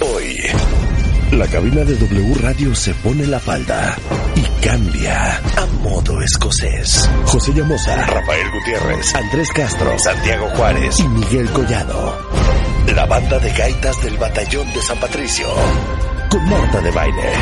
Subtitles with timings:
[0.00, 0.36] Hoy,
[1.32, 3.96] la cabina de W Radio se pone la falda
[4.36, 7.10] y cambia a modo escocés.
[7.26, 12.16] José Llamosa, Rafael Gutiérrez, Andrés Castro, Santiago Juárez y Miguel Collado.
[12.94, 15.48] La banda de gaitas del batallón de San Patricio.
[16.30, 17.32] Con Marta de Baile.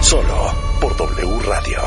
[0.00, 1.80] Solo por W Radio.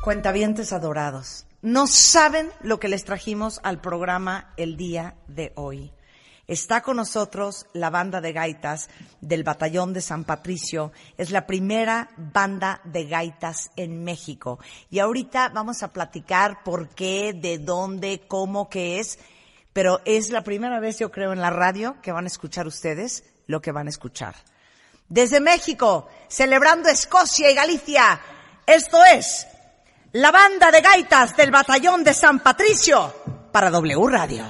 [0.00, 5.94] Cuentavientes adorados no saben lo que les trajimos al programa el día de hoy.
[6.46, 8.90] Está con nosotros la banda de gaitas
[9.22, 10.92] del Batallón de San Patricio.
[11.16, 14.58] Es la primera banda de gaitas en México.
[14.90, 19.18] Y ahorita vamos a platicar por qué, de dónde, cómo, qué es.
[19.72, 23.24] Pero es la primera vez, yo creo, en la radio que van a escuchar ustedes
[23.46, 24.34] lo que van a escuchar.
[25.08, 28.20] Desde México, celebrando Escocia y Galicia,
[28.66, 29.46] esto es
[30.14, 33.12] la banda de gaitas del batallón de San Patricio
[33.50, 34.44] para W Radio.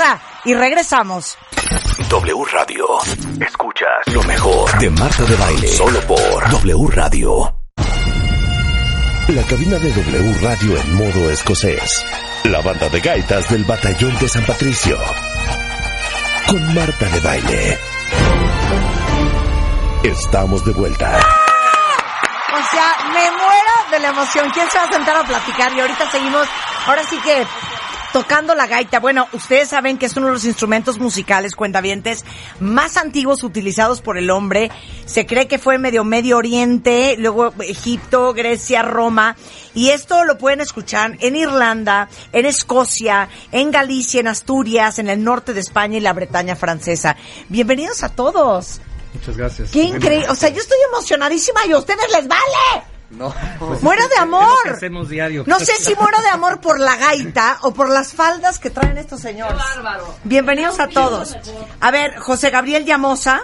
[0.00, 1.38] Pausa y regresamos.
[2.08, 2.86] W Radio.
[3.40, 5.68] Escuchas lo mejor de Marta de Baile.
[5.68, 7.54] Solo por W Radio.
[9.28, 12.04] La cabina de W Radio en modo escocés.
[12.44, 14.98] La banda de gaitas del batallón de San Patricio.
[16.48, 17.78] Con Marta de Baile.
[20.02, 21.18] Estamos de vuelta.
[22.52, 24.50] O sea, me muero de la emoción.
[24.50, 25.72] ¿Quién se va a sentar a platicar?
[25.74, 26.48] Y ahorita seguimos.
[26.86, 27.46] Ahora sí que
[28.12, 29.00] tocando la gaita.
[29.00, 32.24] Bueno, ustedes saben que es uno de los instrumentos musicales cuentavientes
[32.58, 34.70] más antiguos utilizados por el hombre.
[35.06, 39.36] Se cree que fue medio Medio Oriente, luego Egipto, Grecia, Roma.
[39.74, 45.22] Y esto lo pueden escuchar en Irlanda, en Escocia, en Galicia, en Asturias, en el
[45.22, 47.16] norte de España y la Bretaña francesa.
[47.48, 48.80] Bienvenidos a todos.
[49.14, 49.70] Muchas gracias.
[49.70, 50.28] Qué increíble.
[50.28, 52.89] O sea, yo estoy emocionadísima y a ustedes les vale.
[53.10, 53.34] No.
[53.82, 54.68] muero de amor.
[54.72, 55.44] hacemos diario.
[55.46, 58.98] No sé si muero de amor por la gaita o por las faldas que traen
[58.98, 59.56] estos señores.
[59.56, 60.14] bárbaro.
[60.24, 61.36] Bienvenidos a todos.
[61.80, 63.42] A ver, José Gabriel Llamosa.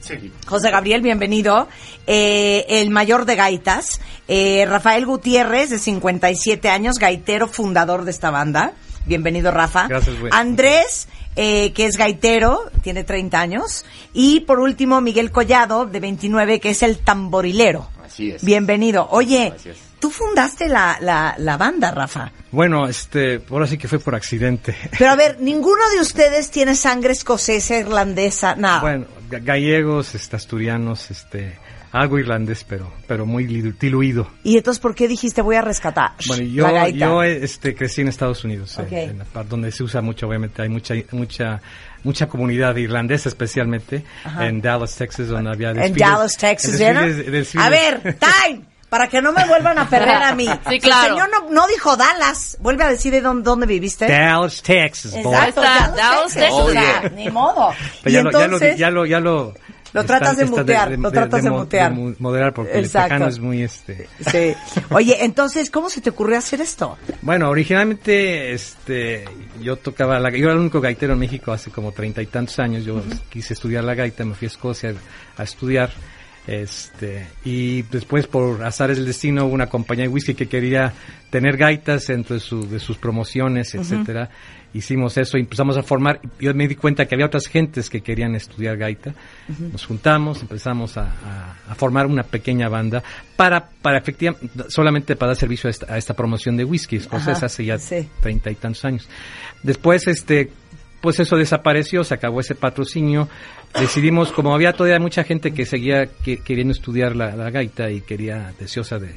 [0.00, 0.32] Sí.
[0.46, 1.68] José Gabriel, bienvenido.
[2.06, 4.00] Eh, el mayor de gaitas.
[4.28, 8.72] Eh, Rafael Gutiérrez, de 57 años, gaitero, fundador de esta banda.
[9.06, 9.86] Bienvenido, Rafa.
[9.88, 10.30] Gracias, güey.
[10.34, 13.84] Andrés, eh, que es gaitero, tiene 30 años.
[14.12, 17.88] Y por último, Miguel Collado, de 29, que es el tamborilero.
[18.42, 19.08] Bienvenido.
[19.10, 19.52] Oye,
[19.98, 22.30] tú fundaste la, la, la, banda, Rafa.
[22.50, 24.76] Bueno, este, ahora sí que fue por accidente.
[24.98, 28.80] Pero a ver, ninguno de ustedes tiene sangre escocesa, irlandesa, nada.
[28.80, 31.58] Bueno, gallegos, este, asturianos, este,
[31.94, 34.28] algo irlandés, pero, pero muy dilu- diluido.
[34.42, 36.98] ¿Y entonces por qué dijiste voy a rescatar Bueno, yo, la gaita?
[36.98, 38.92] yo este, crecí en Estados Unidos, Ok.
[38.92, 41.60] en, en la parte donde se usa mucho, obviamente, hay mucha, mucha,
[42.02, 44.46] mucha comunidad irlandesa, especialmente Ajá.
[44.46, 47.04] en Dallas, Texas, donde había en desfiles- Dallas, Texas, ¿vieron?
[47.04, 50.46] desfiles- desfiles- A ver, time, para que no me vuelvan a perder a mí.
[50.68, 51.14] Sí, claro.
[51.16, 52.56] El señor no, no dijo Dallas.
[52.60, 54.06] Vuelve a decir de dónde, dónde viviste.
[54.08, 55.14] Dallas, Texas.
[55.14, 56.34] Exacto, Dallas, Dallas, Texas.
[56.34, 56.52] Texas.
[56.60, 57.10] O sea, Oye.
[57.16, 57.70] ni modo.
[58.02, 59.54] Pero y ya, lo, ya, lo, entonces, ya lo, ya lo,
[59.94, 61.92] Lo tratas de mutear, lo tratas de mutear.
[61.92, 63.14] mu- moderar porque Exacto.
[63.14, 64.08] el tejano es muy este.
[64.20, 64.54] Sí.
[64.90, 66.98] Oye, entonces, ¿cómo se te ocurrió hacer esto?
[67.22, 69.24] Bueno, originalmente, este,
[69.62, 72.58] yo tocaba la, yo era el único gaitero en México hace como treinta y tantos
[72.58, 72.84] años.
[72.84, 73.00] Yo
[73.30, 74.94] quise estudiar la gaita, me fui a Escocia
[75.38, 75.90] a estudiar,
[76.46, 80.92] este, y después por azares del destino hubo una compañía de whisky que quería
[81.30, 84.28] tener gaitas dentro de, su, de sus promociones, etcétera.
[84.74, 86.20] Hicimos eso empezamos a formar.
[86.40, 89.14] Yo me di cuenta que había otras gentes que querían estudiar gaita.
[89.72, 93.02] Nos juntamos, empezamos a, a- a formar una pequeña banda
[93.36, 96.96] para, para efectivamente, solamente para dar servicio a esta, a esta promoción de whisky.
[96.96, 98.08] Escocés hace ya sí.
[98.20, 99.08] treinta y tantos años.
[99.62, 100.50] Después, este,
[101.00, 103.28] pues eso desapareció, se acabó ese patrocinio.
[103.78, 108.00] Decidimos, como había todavía mucha gente que seguía que- queriendo estudiar la, la gaita y
[108.00, 109.10] quería, deseosa de,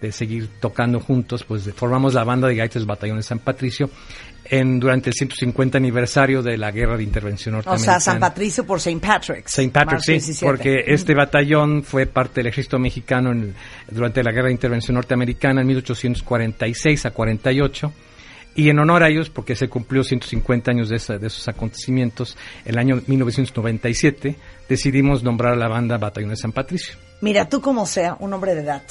[0.00, 3.90] de seguir tocando juntos, pues formamos la banda de gaitas Batallón de San Patricio
[4.44, 8.00] en, durante el 150 aniversario de la Guerra de Intervención O Norteamericana.
[8.00, 9.00] sea, San Patricio por St.
[9.00, 9.58] Patrick's.
[9.58, 9.70] St.
[9.72, 10.46] Patrick, Marzo sí, 17.
[10.46, 13.54] porque este batallón fue parte del ejército mexicano en el-
[13.90, 17.92] durante la guerra de intervención norteamericana en 1846 a 48.
[18.56, 22.36] Y en honor a ellos, porque se cumplió 150 años de, esa- de esos acontecimientos,
[22.64, 24.36] el año 1997
[24.68, 26.94] decidimos nombrar a la banda Batallón de San Patricio.
[27.20, 28.82] Mira, tú como sea, un hombre de edad.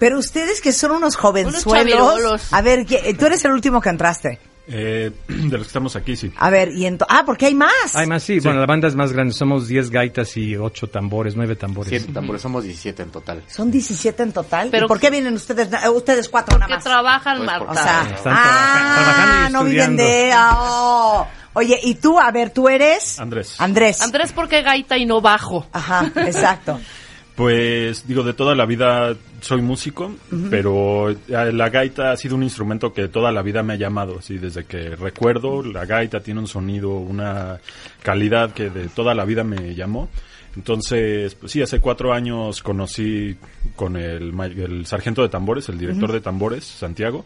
[0.00, 1.64] Pero ustedes que son unos jovenzuelos.
[1.64, 2.52] chavirolos.
[2.52, 4.38] a ver, ¿qué- tú eres el último que entraste.
[4.66, 6.32] Eh, de los que estamos aquí, sí.
[6.36, 7.94] A ver, y ento- ah, porque hay más.
[7.94, 11.36] Hay más, sí, bueno, la banda es más grande, somos 10 gaitas y 8 tambores,
[11.36, 11.90] 9 tambores.
[11.90, 13.42] Siete tambores, somos 17 en total.
[13.46, 14.68] Son 17 en total.
[14.70, 16.84] Pero- ¿Y por qué vienen ustedes, eh, ustedes cuatro nada Que más?
[16.84, 17.82] trabajan, Pues por- O Marta.
[17.82, 20.32] sea, Están ah, trabaja- trabajando y no viven de...
[20.56, 21.26] oh.
[21.56, 23.20] Oye, y tú, a ver, tú eres...
[23.20, 23.60] Andrés.
[23.60, 24.00] Andrés.
[24.00, 25.66] Andrés, ¿por qué gaita y no bajo?
[25.72, 26.80] Ajá, exacto.
[27.36, 30.14] Pues digo, de toda la vida soy músico,
[30.50, 34.38] pero la gaita ha sido un instrumento que toda la vida me ha llamado, así
[34.38, 37.58] desde que recuerdo, la gaita tiene un sonido, una
[38.02, 40.08] calidad que de toda la vida me llamó.
[40.54, 43.36] Entonces, pues sí, hace cuatro años conocí
[43.74, 47.24] con el, el sargento de tambores, el director de tambores, Santiago.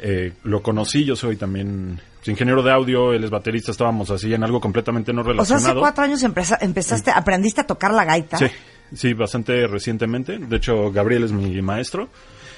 [0.00, 1.98] Eh, lo conocí, yo soy también
[2.28, 5.70] ingeniero de audio, él es baterista, estábamos así en algo completamente no O sea, relacionado.
[5.70, 8.38] hace cuatro años empezaste, aprendiste a tocar la gaita.
[8.38, 8.46] Sí,
[8.94, 10.38] sí, bastante recientemente.
[10.38, 12.08] De hecho, Gabriel es mi maestro.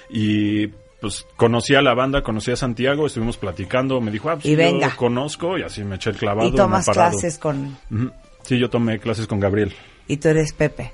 [0.09, 0.67] Y
[1.01, 4.51] pues conocí a la banda, conocí a Santiago, estuvimos platicando, me dijo, ah, pues Y
[4.51, 4.95] yo venga.
[4.97, 6.49] conozco, y así me eché el clavado.
[6.49, 7.79] Y tomas clases con...
[8.43, 9.75] Sí, yo tomé clases con Gabriel.
[10.09, 10.93] Y tú eres Pepe.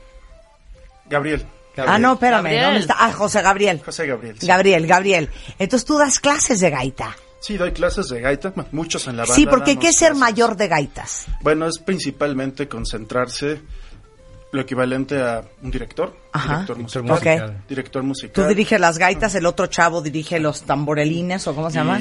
[1.09, 1.45] Gabriel.
[1.77, 2.43] Ah, no, espérame.
[2.45, 2.65] Gabriel.
[2.65, 2.97] ¿Dónde está?
[2.99, 3.83] Ah, José Gabriel.
[3.85, 4.37] José Gabriel.
[4.39, 4.47] sí.
[4.47, 5.29] Gabriel, Gabriel.
[5.59, 7.17] Entonces tú das clases de gaita.
[7.41, 9.35] Sí, doy clases de gaita, muchos en la banda.
[9.35, 10.21] Sí, porque ¿qué es ser clases.
[10.21, 11.27] mayor de gaitas?
[11.43, 13.61] Bueno, es principalmente concentrarse
[14.53, 16.63] lo equivalente a un director, Ajá.
[16.65, 17.03] director Director musical,
[17.43, 17.65] musical.
[17.69, 18.49] director Tú musical.
[18.49, 22.01] diriges las gaitas, el otro chavo dirige los tamborelines, ¿o cómo se llama?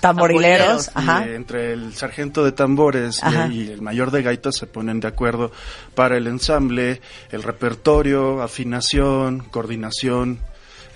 [0.00, 0.88] Tamborileros.
[0.88, 1.26] y, Ajá.
[1.26, 3.20] eh, entre el sargento de tambores
[3.50, 5.52] y, el mayor de gaitas se ponen de acuerdo
[5.94, 7.00] para el ensamble,
[7.30, 10.40] el repertorio, afinación, coordinación,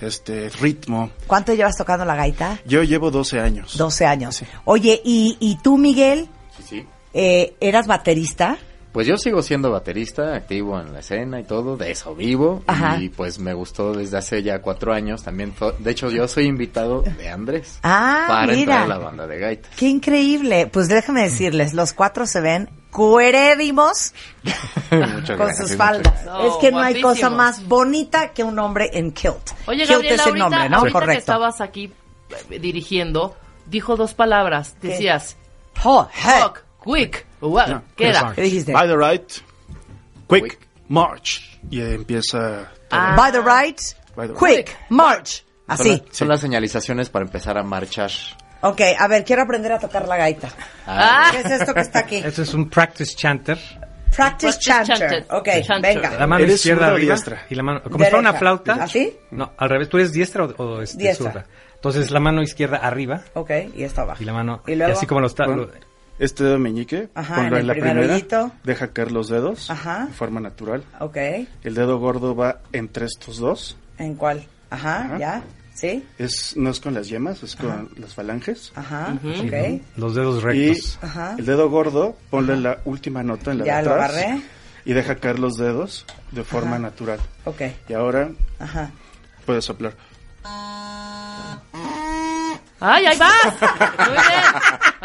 [0.00, 1.10] este ritmo.
[1.26, 2.60] ¿Cuánto llevas tocando la gaita?
[2.66, 3.76] Yo llevo 12 años.
[3.76, 4.42] 12 años.
[4.64, 6.28] Oye, ¿y, y tú, Miguel,
[6.58, 6.86] Sí, sí.
[7.14, 8.58] eh, eras baterista?
[8.96, 12.64] Pues yo sigo siendo baterista, activo en la escena y todo, de eso vivo.
[12.66, 12.96] Ajá.
[12.98, 15.52] Y pues me gustó desde hace ya cuatro años también.
[15.80, 17.78] De hecho, yo soy invitado de Andrés.
[17.82, 18.58] Ah, para mira.
[18.60, 19.70] entrar a la banda de gaitas.
[19.76, 20.66] Qué increíble.
[20.72, 24.14] Pues déjame decirles, los cuatro se ven cuerédimos
[24.90, 26.24] Muchas con gracias, sus faldas.
[26.24, 29.50] No, es que no hay cosa más bonita que un hombre en kilt.
[29.66, 30.76] Oye, kilt es el ahorita, nombre, ¿no?
[30.78, 31.18] ahorita que Correcto.
[31.18, 31.92] estabas aquí
[32.48, 33.36] eh, dirigiendo,
[33.66, 34.74] dijo dos palabras.
[34.80, 34.88] ¿Qué?
[34.88, 35.36] Decías,
[35.84, 37.26] Oh, talk, quick.
[37.40, 37.68] What?
[37.68, 38.32] No, ¿Qué era?
[38.34, 38.72] ¿Qué dijiste?
[38.72, 39.30] By the right,
[40.26, 40.58] quick, Quick.
[40.88, 41.58] march.
[41.70, 42.70] Y empieza...
[42.90, 43.14] Ah.
[43.16, 43.80] By the right,
[44.16, 45.44] By the quick, march.
[45.68, 45.90] Son, Así.
[46.06, 48.10] la- son las señalizaciones para empezar a marchar.
[48.62, 50.48] Ok, a ver, quiero aprender a tocar la gaita.
[50.86, 51.28] Ah.
[51.32, 52.16] ¿Qué es esto que está aquí?
[52.16, 53.58] Eso es un practice chanter.
[54.14, 54.96] Practice Practice chanter.
[54.98, 55.26] chanter.
[55.30, 55.94] Ok, Chanter.
[55.96, 56.10] venga.
[56.18, 57.44] La mano ¿Eres izquierda arriba diestra?
[57.50, 58.74] y la mano como si fuera una flauta.
[58.80, 59.14] ¿Así?
[59.32, 59.88] No, al revés.
[59.90, 61.32] ¿Tú eres diestra o, o este, Diestra.
[61.32, 61.46] zurda?
[61.74, 64.22] Entonces la mano izquierda arriba Ok, y esto abajo.
[64.22, 65.46] y la mano Y luego, así como lo está.
[65.46, 65.68] Lo-
[66.18, 70.06] este dedo meñique, Ajá, ponlo en el la primer primera, deja caer los dedos Ajá.
[70.06, 70.82] de forma natural.
[71.00, 71.16] ok,
[71.62, 73.76] El dedo gordo va entre estos dos.
[73.98, 74.46] ¿en cuál?
[74.70, 75.18] Ajá, Ajá.
[75.18, 75.42] ya,
[75.74, 76.04] ¿sí?
[76.18, 78.72] Es, no es con las yemas, es con las falanges.
[78.74, 79.28] Ajá, Ujú.
[79.46, 79.80] ok.
[79.96, 80.98] los dedos Y rectos.
[81.02, 81.34] Ajá.
[81.38, 84.40] el dedo gordo, ponle la última nota en la Ya de lo agarré.
[84.84, 87.20] y deja caer los dedos de forma natural.
[87.44, 87.62] Ok.
[87.88, 88.90] Y ahora Ajá.
[89.44, 89.94] puedes soplar.
[92.78, 93.44] ¡Ay, ahí vas!
[93.98, 94.42] Muy bien.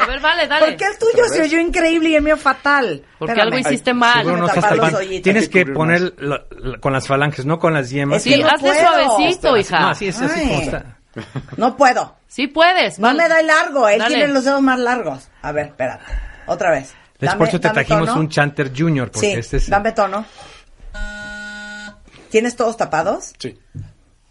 [0.02, 0.66] A ver, vale, dale.
[0.68, 3.04] ¿Por qué el tuyo se oyó increíble y el mío fatal?
[3.20, 3.54] Porque Espérame.
[3.56, 4.26] algo hiciste mal.
[4.26, 4.52] No los.
[5.22, 8.18] Tienes Hay que poner la- la- con las falanges, no con las yemas.
[8.18, 8.82] Es Sí, que no hazle puedo.
[9.08, 9.80] suavecito, hija.
[9.80, 10.48] No, así es, así Ay.
[10.48, 10.98] como está.
[11.58, 12.16] No puedo.
[12.28, 12.98] Sí puedes.
[13.00, 13.88] No me da el largo.
[13.90, 14.16] Él Dale.
[14.16, 15.30] tiene los dedos más largos.
[15.42, 16.06] A ver, espérate.
[16.48, 16.94] Otra vez.
[17.20, 18.20] Les Dame- por eso te trajimos tono.
[18.22, 19.70] un Chanter Junior, porque Sí, este es...
[19.70, 20.26] dame tono.
[22.30, 23.34] ¿Tienes todos tapados?
[23.38, 23.60] Sí.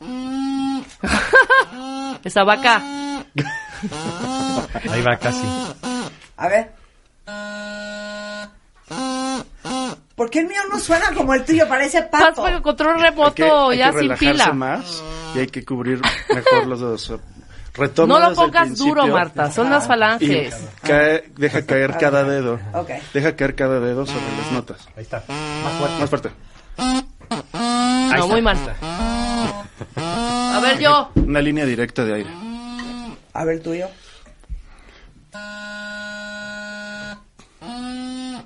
[2.25, 2.83] Esa vaca.
[4.91, 5.43] Ahí va casi.
[6.37, 6.73] A ver.
[10.15, 11.67] ¿Por qué el mío no suena como el tuyo?
[11.69, 12.43] Parece pato.
[12.43, 14.53] con el control Hay remoto que, hay ya que sin relajarse pila.
[14.53, 15.03] más
[15.35, 16.01] y hay que cubrir
[16.35, 17.13] mejor los dedos.
[17.73, 19.51] Retoma No lo pongas duro, Marta.
[19.51, 20.55] Son las Y falanges.
[20.83, 22.59] cae- deja caer cada dedo.
[23.15, 24.89] Deja caer cada dedo sobre las notas.
[24.97, 25.23] Ahí está.
[25.99, 26.31] Más fuerte.
[27.55, 28.57] No, muy mal.
[29.97, 31.11] A ver, yo.
[31.15, 32.31] Una línea directa de aire.
[33.33, 33.89] A ver tuyo.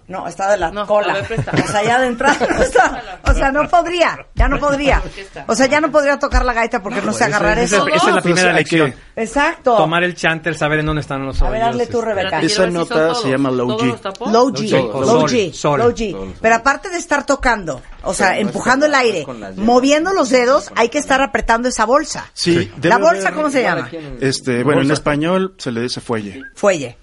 [0.06, 1.14] No, está de la No, cola.
[1.14, 1.40] a ver.
[1.64, 3.20] O sea, ya de entrada no está.
[3.26, 4.26] O sea, no podría.
[4.34, 5.02] Ya no podría.
[5.46, 7.88] O sea, ya no podría tocar la gaita porque no sé agarrar esa, eso.
[7.88, 8.94] esa es la primera que- lección.
[9.16, 9.76] Exacto.
[9.76, 11.52] Tomar el Chanter, saber en dónde están los A hoyos.
[11.52, 12.14] ver, hazle tú, este.
[12.14, 12.40] Rebeca.
[12.42, 14.30] Esa nota se llama low ¿Todos G.
[14.30, 14.70] Low G,
[15.06, 15.78] low G, sol.
[15.80, 16.10] low G.
[16.12, 16.34] Sol.
[16.40, 20.90] Pero aparte de estar tocando, o sea, no empujando el aire, moviendo los dedos, hay
[20.90, 22.26] que estar apretando esa bolsa.
[22.34, 23.88] Sí, ¿La bolsa cómo se llama?
[24.20, 26.42] Este, bueno, en español se le dice fuelle.
[26.54, 26.98] Fuelle.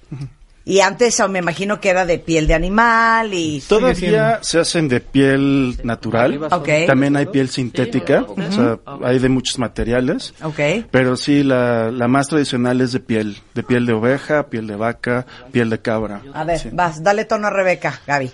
[0.63, 3.61] Y antes oh, me imagino que era de piel de animal y...
[3.67, 6.43] Todavía se hacen de piel natural.
[6.51, 6.69] Ok.
[6.85, 8.23] También hay piel sintética.
[8.27, 10.35] O sea, hay de muchos materiales.
[10.43, 10.59] Ok.
[10.91, 13.41] Pero sí, la, la más tradicional es de piel.
[13.55, 16.21] De piel de oveja, piel de vaca, piel de cabra.
[16.33, 16.69] A ver, Sí.
[16.71, 18.31] vas, dale tono a Rebeca, Gaby.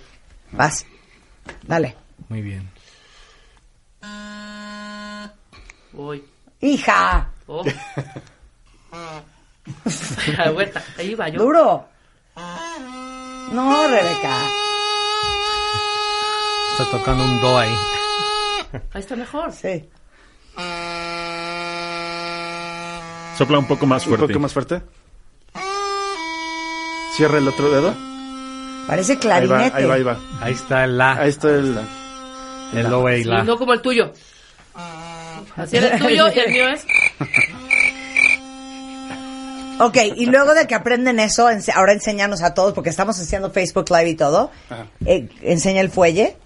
[0.52, 0.84] Vas.
[1.66, 1.94] Dale.
[2.28, 2.68] Muy bien.
[5.92, 6.22] Voy.
[6.60, 7.64] Hija, Oh.
[10.38, 10.82] A vuelta.
[10.98, 11.38] Ahí va yo.
[11.40, 11.88] duro.
[13.52, 14.36] No, Rebeca.
[16.72, 17.74] Está tocando un do ahí.
[18.92, 19.52] Ahí está mejor.
[19.52, 19.88] Sí.
[23.36, 24.26] Sopla un poco más Un fuerte.
[24.28, 24.82] poco más fuerte.
[27.16, 27.94] Cierra el otro dedo.
[28.86, 29.76] Parece Ahí va, clarinete.
[29.76, 30.16] ahí va, ahí va.
[30.40, 31.78] Ahí está el la, Ahí está el...
[32.74, 33.42] el do y Sí, la.
[33.44, 34.12] no como el tuyo.
[35.56, 36.86] Así era el tuyo y el mío es.
[39.80, 43.50] Ok, y luego de que aprenden eso, ense- ahora enséñanos a todos, porque estamos haciendo
[43.50, 44.50] Facebook Live y todo.
[44.70, 44.86] Ajá.
[45.04, 46.36] Eh, enseña el fuelle.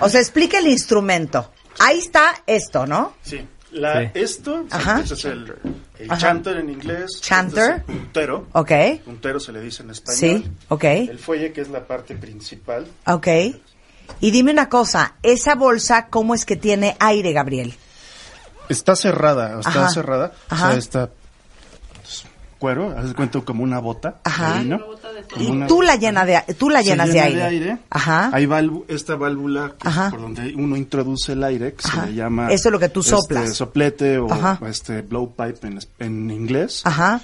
[0.00, 1.50] O sea, explica el instrumento.
[1.78, 3.14] Ahí está esto, ¿no?
[3.22, 3.46] Sí.
[3.72, 4.10] La, Sí.
[4.14, 5.00] Esto, Ajá.
[5.04, 5.54] es el,
[6.18, 7.20] chanter en inglés.
[7.20, 7.62] Chanter.
[7.62, 8.46] Este es el puntero.
[8.52, 8.70] Ok.
[9.04, 10.42] Puntero se le dice en español.
[10.44, 10.84] Sí, ok.
[10.84, 12.86] El fuelle, que es la parte principal.
[13.06, 13.26] Ok.
[14.20, 17.74] Y dime una cosa, esa bolsa, ¿cómo es que tiene aire, Gabriel?
[18.68, 19.88] Está cerrada, está Ajá.
[19.90, 20.32] cerrada.
[20.48, 20.66] Ajá.
[20.68, 21.10] O sea, está
[22.58, 24.20] cuero, haz de cuenta como una bota.
[24.24, 24.62] Ajá.
[24.62, 24.78] de
[25.38, 27.78] Y una- tú la, llena de, tú la se llenas llena de aire.
[27.90, 28.30] Ajá.
[28.32, 30.10] Hay valvu- esta válvula que Ajá.
[30.10, 32.02] por donde uno introduce el aire, que Ajá.
[32.04, 32.50] se le llama...
[32.52, 33.54] Eso es lo que tú este, soplas.
[33.54, 34.58] soplete o Ajá.
[34.68, 36.82] este blowpipe en, en inglés.
[36.84, 37.20] Ajá.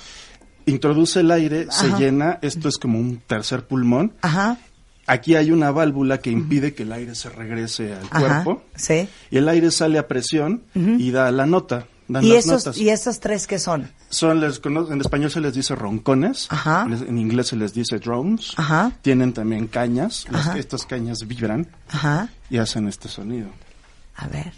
[0.66, 4.12] Introduce el aire, se llena, esto es como un tercer pulmón.
[4.22, 4.58] Ajá.
[5.08, 8.44] Aquí hay una válvula que impide que el aire se regrese al Ajá.
[8.44, 8.62] cuerpo.
[8.76, 9.08] Sí.
[9.32, 11.86] Y el aire sale a presión y da la nota.
[12.12, 12.76] Dan ¿Y las esos, notas.
[12.80, 13.90] ¿Y esos tres qué son?
[14.10, 16.86] Son, les en español se les dice roncones, Ajá.
[16.88, 18.92] en, inglés se les dice drones, Ajá.
[19.02, 22.28] tienen también cañas, las- estas cañas vibran Ajá.
[22.50, 23.48] y hacen este sonido.
[24.16, 24.52] A ver.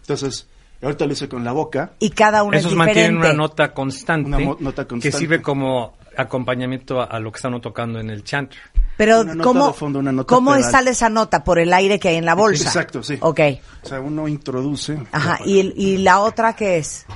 [0.00, 0.46] Entonces,
[0.82, 3.36] ahorita lo hice con la boca, Y cada uno Esos es mantienen diferente.
[3.36, 5.16] una nota constante, Una nota que constante.
[5.18, 8.58] sirve como acompañamiento a, a lo que están tocando en el chanter.
[8.96, 11.42] Pero ¿cómo, fondo, una nota ¿cómo sale esa nota?
[11.44, 12.64] ¿Por el aire que hay en la bolsa?
[12.64, 13.16] Exacto, sí.
[13.20, 13.40] Ok.
[13.82, 14.98] o sea, uno introduce.
[15.12, 15.38] Ajá.
[15.44, 17.06] ¿Y, el- y la otra qué es?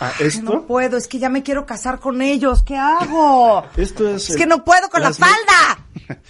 [0.00, 2.62] Ah, No esto, puedo, es que ya me quiero casar con ellos.
[2.62, 3.64] ¿Qué hago?
[3.76, 4.24] esto es...
[4.24, 5.86] Es el- que no puedo con la falda.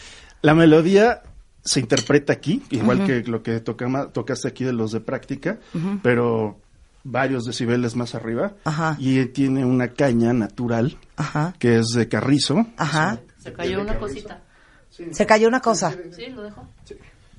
[0.42, 1.22] La melodía
[1.64, 5.58] se interpreta aquí, igual que lo que tocama- tocaste aquí de los de práctica,
[6.02, 6.60] pero
[7.04, 8.54] varios decibeles más arriba.
[8.64, 8.96] Ajá.
[8.98, 11.54] Y tiene una caña natural Ajá.
[11.58, 12.66] que es de carrizo.
[12.76, 13.20] Ajá.
[13.38, 14.42] Se cayó una cosita.
[14.88, 15.94] Se cayó una cosa.
[16.14, 16.66] Sí, lo dejo.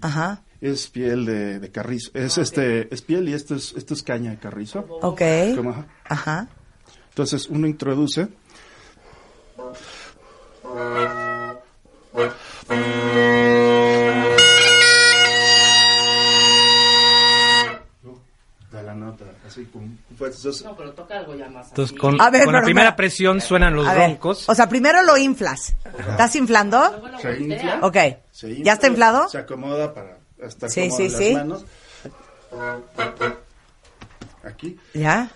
[0.02, 0.42] Ajá.
[0.62, 2.12] Es piel de, de carrizo.
[2.14, 4.86] Es este, es piel y esto es, esto es caña de carrizo.
[5.02, 5.22] Ok.
[5.56, 5.88] Como, ajá.
[6.06, 6.48] Ajá.
[7.10, 8.28] Entonces uno introduce.
[19.56, 20.62] Así con fuerzas.
[20.64, 21.70] No, pero toca algo ya más.
[21.70, 24.48] Entonces, con, A ver, con la primera presión suenan los roncos.
[24.50, 25.76] o sea, primero lo inflas.
[26.10, 26.80] ¿Estás inflando?
[26.92, 27.80] Luego lo Se infla.
[27.82, 27.98] Ok.
[28.32, 29.30] se infla, ¿Ya está inflado?
[29.30, 31.34] Se acomoda para estar Sí, cómodo sí, en las sí.
[31.34, 31.66] manos.
[34.44, 34.78] Aquí.
[34.94, 35.30] ¿Ya?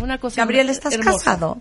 [0.00, 1.18] Una cosa Gabriel, ¿estás hermosa.
[1.18, 1.58] casado?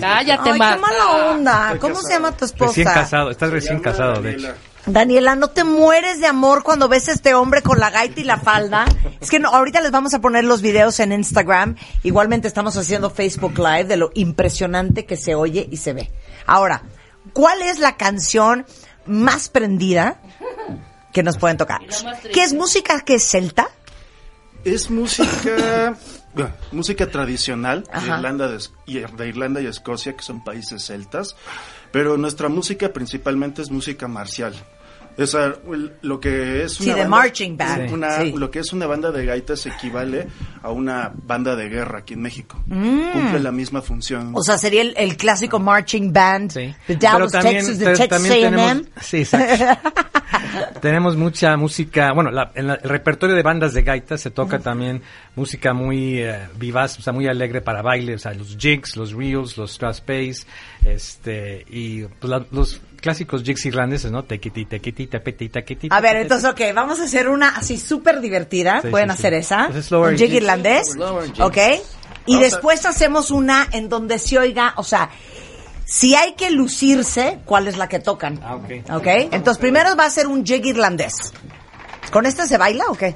[0.00, 1.76] Cállate, Ay, qué mala onda.
[1.80, 2.68] ¿Cómo se llama tu esposa?
[2.68, 4.54] Recién casado, estás recién casado, de hecho.
[4.86, 8.24] Daniela, ¿no te mueres de amor cuando ves a este hombre con la gaita y
[8.24, 8.84] la falda?
[9.20, 11.74] Es que no, ahorita les vamos a poner los videos en Instagram.
[12.04, 16.12] Igualmente estamos haciendo Facebook Live de lo impresionante que se oye y se ve.
[16.46, 16.82] Ahora,
[17.32, 18.64] ¿cuál es la canción
[19.06, 20.20] más prendida
[21.12, 21.80] que nos pueden tocar?
[22.32, 23.68] ¿Qué es música que es celta?
[24.64, 25.96] Es música,
[26.72, 28.16] música tradicional de.
[28.16, 31.36] Irlanda, de, de Irlanda y Escocia, que son países celtas,
[31.92, 34.54] pero nuestra música principalmente es música marcial.
[35.16, 37.90] Esa, el- lo que es Sí, una de banda- marching band.
[37.92, 38.32] una- Sí.
[38.36, 40.26] Lo que es una banda de gaitas equivale
[40.62, 42.62] a una banda de guerra aquí en México.
[42.68, 44.32] Cumple la misma función.
[44.32, 44.36] Mm.
[44.36, 46.74] O sea, sería el, el clásico marching band Sí.
[46.86, 50.00] de Dallas, también, Texas, de te- Texas tenemos, sí, exacto.
[50.80, 54.58] tenemos mucha música, bueno, la- en la- el repertorio de bandas de gaita se toca
[54.58, 55.02] también
[55.34, 59.12] música muy eh, vivaz, o sea, muy alegre para baile, o sea, los jigs, los
[59.12, 60.46] reels, los strass bass,
[60.84, 64.24] este, y pues, la- los clásicos jigs irlandeses, ¿no?
[64.24, 65.88] Tequiti, tequiti, tequiti.
[65.90, 68.80] A ver, entonces, ok, vamos a hacer una así súper divertida.
[68.82, 69.38] Sí, Pueden sí, hacer sí.
[69.40, 69.66] esa.
[69.66, 70.90] Pues es un jig irlandés.
[71.40, 71.56] Ok.
[72.26, 75.10] Y Vamos a- después hacemos una en donde se oiga, o sea,
[75.84, 78.40] si hay que lucirse, ¿cuál es la que tocan?
[78.42, 78.70] Ah, ok.
[78.92, 79.06] Ok.
[79.30, 81.14] Entonces, primero va a ser un jig irlandés.
[82.10, 83.14] ¿Con este se baila o qué?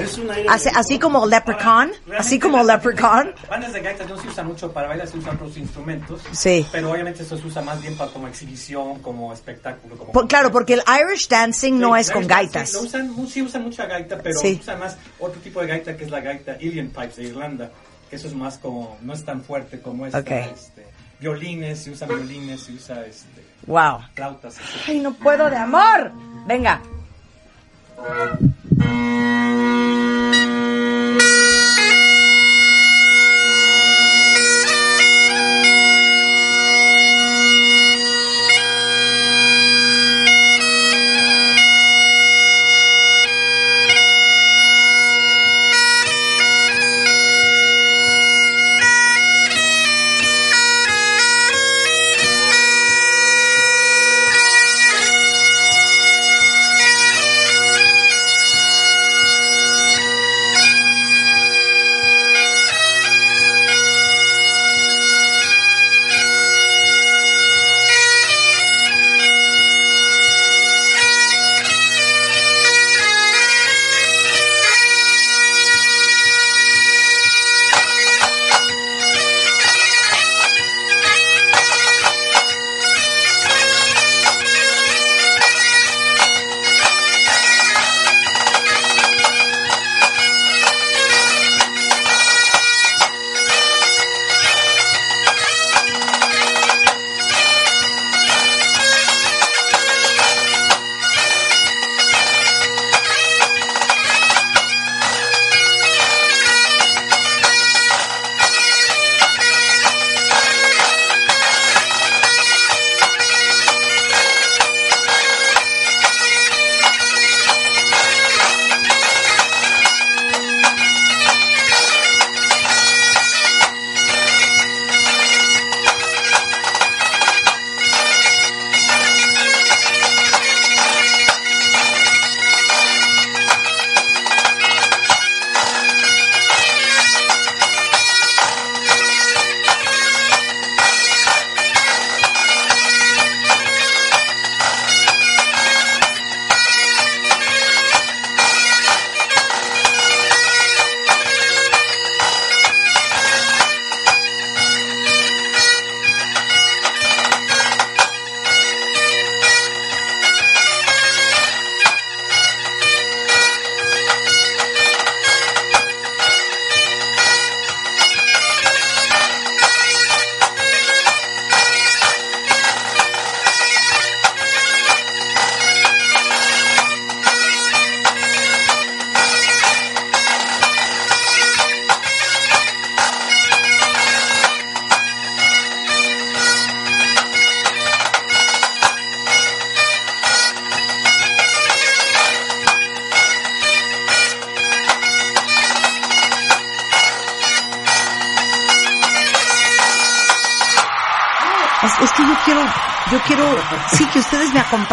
[0.00, 1.92] Es un aire Así, así como Leprechaun.
[2.16, 3.34] Así como Leprechaun.
[3.48, 6.20] Bandas de gaita no se usan mucho para bailar, se usan otros instrumentos.
[6.32, 6.66] Sí.
[6.72, 9.96] Pero obviamente eso se usa más bien para como exhibición, como espectáculo.
[9.96, 12.70] Como Por- claro, porque el Irish dancing no es con gaitas.
[12.70, 14.58] Sí, lo usan, sí usan mucha gaita, pero Sí.
[14.60, 17.70] usan más otro tipo de gaita que es la gaita Ilian Pipes de Irlanda,
[18.08, 20.18] que eso es más como, no es tan fuerte como esta.
[20.20, 20.86] Este,
[21.20, 24.00] violines, se usan violines, se usa este, Wow.
[24.14, 24.56] flautas.
[24.88, 26.12] Ay, no puedo de amor.
[26.46, 26.80] Venga.
[28.92, 29.61] Yeah.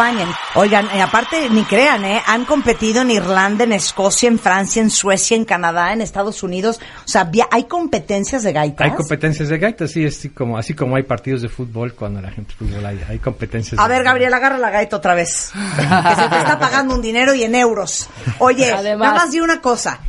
[0.00, 0.28] Acompañen.
[0.54, 2.22] Oigan, y aparte, ni crean, ¿eh?
[2.26, 6.80] Han competido en Irlanda, en Escocia, en Francia, en Suecia, en Canadá, en Estados Unidos.
[7.04, 8.84] O sea, hay competencias de gaitas.
[8.84, 12.30] Hay competencias de gaitas, sí, así como, así como hay partidos de fútbol cuando la
[12.30, 13.80] gente fútbol hay, hay competencias.
[13.80, 15.52] A de- ver, Gabriel, agarra la gaita otra vez.
[15.76, 15.82] Que
[16.22, 18.08] se te está pagando un dinero y en euros.
[18.38, 19.08] Oye, Además.
[19.10, 20.00] nada más di una cosa.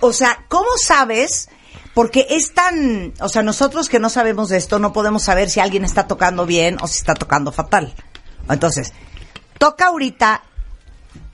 [0.00, 1.48] O sea, ¿cómo sabes?
[1.94, 3.12] Porque es tan...
[3.20, 6.46] O sea, nosotros que no sabemos de esto, no podemos saber si alguien está tocando
[6.46, 7.92] bien o si está tocando fatal.
[8.48, 8.92] Entonces,
[9.58, 10.42] toca ahorita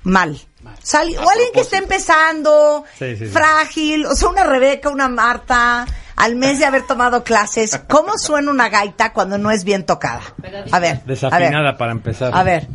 [0.04, 0.40] mal.
[0.82, 3.32] Sal- o alguien que esté empezando, Sí, sí, sí.
[3.32, 7.80] frágil, o sea, una Rebeca, una Marta, al mes de haber tomado clases.
[7.88, 10.22] ¿Cómo suena una gaita cuando no es bien tocada?
[10.38, 10.64] A ver.
[10.72, 11.04] a ver.
[11.04, 12.30] Desafinada para empezar.
[12.34, 12.66] A ver,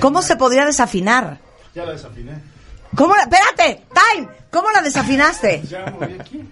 [0.00, 1.38] ¿cómo se podría desafinar?
[1.74, 2.32] Ya la desafiné.
[2.96, 5.62] ¿Cómo la, espérate, time, ¿cómo la desafinaste?
[5.68, 6.48] Ya moví aquí.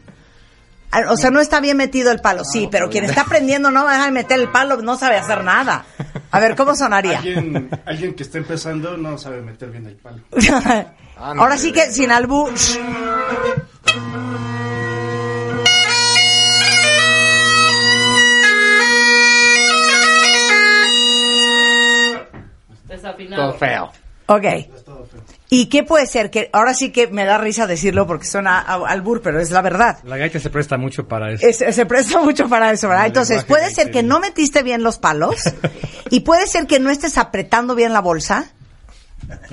[0.90, 3.84] Ah, O sea, no está bien metido el palo, sí, pero quien está aprendiendo no
[3.84, 5.84] va a dejar de meter el palo, no sabe hacer nada.
[6.34, 7.18] A ver, ¿cómo sonaría?
[7.18, 10.20] Alguien, alguien que está empezando no sabe meter bien el palo.
[11.16, 12.52] Ahora sí que sin albur.
[22.88, 23.50] Desafinado.
[23.50, 23.92] Todo feo.
[24.26, 24.44] Ok.
[25.50, 26.30] ¿Y qué puede ser?
[26.30, 29.60] Que ahora sí que me da risa decirlo porque suena a- albur, pero es la
[29.62, 29.98] verdad.
[30.04, 31.46] La gaita se presta mucho para eso.
[31.46, 33.04] Es- se presta mucho para eso, ¿verdad?
[33.04, 35.36] El Entonces, puede ser que no metiste bien los palos
[36.10, 38.46] y puede ser que no estés apretando bien la bolsa.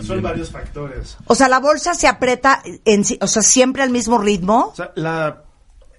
[0.06, 1.18] Son varios factores.
[1.28, 4.70] O sea, la bolsa se aprieta en, o sea, siempre al mismo ritmo.
[4.74, 5.44] O sea, la,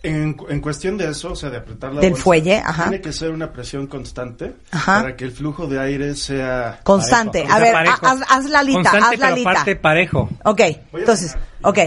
[0.03, 2.83] en, en cuestión de eso, o sea, de apretar la Del bolsa, fuelle, ajá.
[2.89, 5.03] Tiene que ser una presión constante Ajá.
[5.03, 7.43] para que el flujo de aire sea Constante.
[7.43, 7.55] Parejo.
[7.57, 8.07] A ver, parejo.
[8.07, 9.51] haz, haz la lita, Constante, haz la pero lita.
[9.51, 10.29] aparte parejo.
[10.45, 10.61] Ok,
[10.95, 11.79] entonces, ok.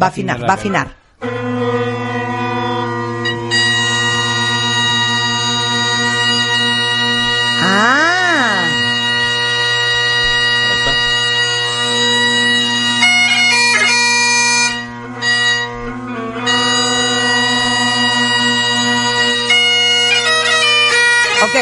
[0.00, 0.96] Va a afinar, va a afinar.
[1.20, 1.26] Ah,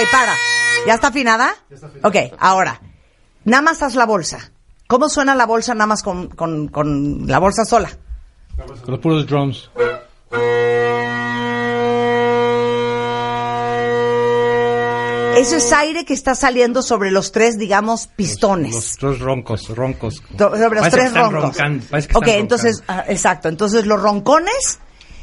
[0.01, 0.35] ok, para.
[0.87, 1.55] ¿Ya está afinada?
[2.03, 2.81] Ok, ahora.
[3.45, 4.51] Nada más haz la bolsa.
[4.87, 7.91] ¿Cómo suena la bolsa nada más con, con, con la bolsa sola?
[8.57, 9.71] Con los puros drums.
[15.37, 18.75] Eso es aire que está saliendo sobre los tres, digamos, pistones.
[18.75, 20.23] Los tres roncos, roncos.
[20.31, 21.43] Do- sobre los Parece que tres están roncos.
[21.43, 23.49] roncando, que ok, están entonces, ah, exacto.
[23.49, 24.79] Entonces los roncones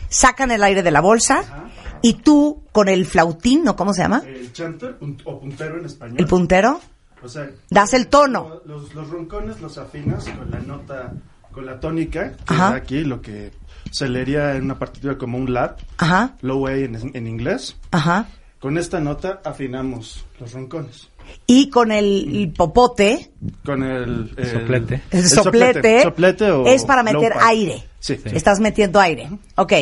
[0.10, 1.69] sacan el aire de la bolsa
[2.02, 3.76] y tú con el flautín, ¿no?
[3.76, 4.22] ¿Cómo se llama?
[4.26, 6.18] el chanter pun- o puntero en español.
[6.20, 6.80] El puntero.
[7.24, 8.62] O sea, Das el tono.
[8.66, 11.14] Los, los roncones los afinas con la nota,
[11.52, 12.76] con la tónica, que Ajá.
[12.76, 13.52] aquí lo que
[13.92, 17.76] se leería en una partitura como un lat, Ajá, low A en, en inglés.
[17.92, 18.28] ajá.
[18.60, 21.10] Con esta nota afinamos los roncones.
[21.46, 23.32] Y con el, el popote,
[23.66, 25.02] Con el, el- Soplete.
[25.12, 27.84] el, soplete, soplete o es para meter aire.
[28.00, 28.18] Sí.
[28.26, 29.30] Estás metiendo aire.
[29.56, 29.74] Ok,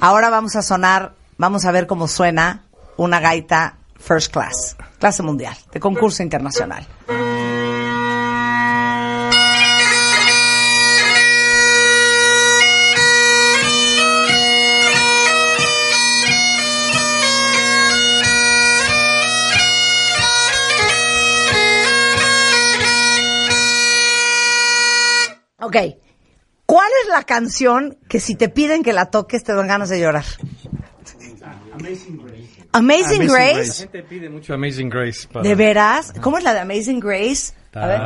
[0.00, 2.64] ahora vamos a sonar, vamos a ver cómo suena
[2.96, 6.86] una gaita first class, clase mundial, de concurso internacional.
[25.66, 25.76] Ok,
[26.66, 29.98] ¿cuál es la canción que si te piden que la toques te dan ganas de
[29.98, 30.24] llorar?
[31.86, 32.48] Amazing Grace.
[32.72, 33.82] Amazing La Grace.
[33.82, 35.28] gente pide mucho Amazing Grace.
[35.30, 36.12] para- ¿De veras?
[36.20, 37.52] ¿Cómo es la de Amazing Grace?
[37.74, 38.00] A ver.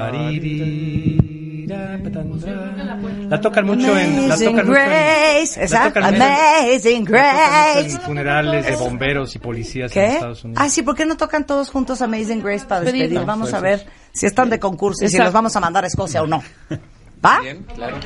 [3.29, 4.29] La tocan mucho en...
[4.29, 5.69] La Amazing mucho en- Grace.
[5.69, 7.91] la tocan mucho en- Amazing la tocan mucho Grace.
[7.91, 10.15] en funerales de bomberos y policías en ¿Qué?
[10.15, 10.63] Estados Unidos.
[10.65, 13.05] Ah, sí, ¿por qué no tocan todos juntos Amazing Grace para despedir?
[13.09, 13.25] Pedirla.
[13.27, 16.23] Vamos a ver si están de concurso y si los vamos a mandar a Escocia
[16.23, 16.43] o no.
[17.25, 17.41] ¿Va?
[17.41, 17.97] Bien, claro.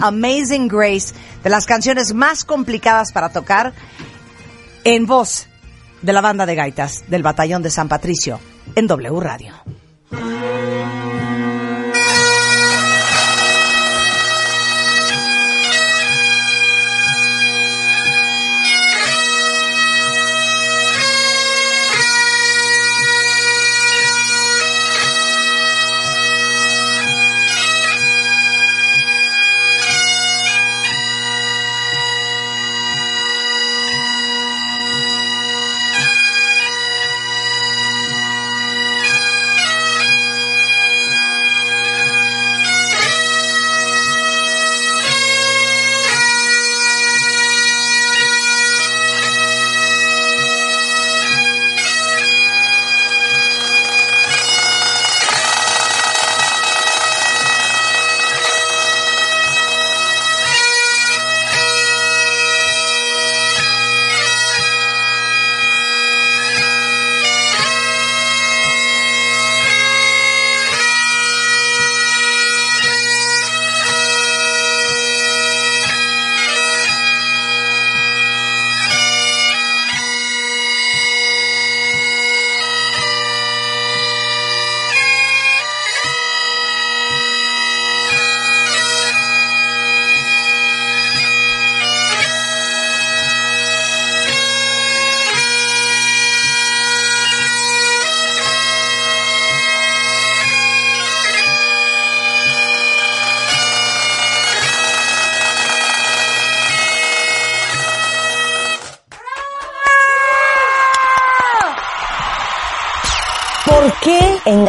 [0.00, 3.72] Amazing Grace, de las canciones más complicadas para tocar,
[4.84, 5.46] en voz
[6.02, 8.40] de la banda de gaitas del Batallón de San Patricio,
[8.74, 9.54] en W Radio.